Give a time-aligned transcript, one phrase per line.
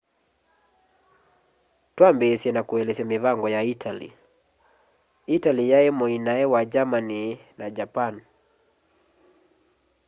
[1.95, 4.09] twambiisye na kuelesya mivango ya italy
[5.37, 7.23] italy yai muinae wa germany
[7.57, 8.13] na japan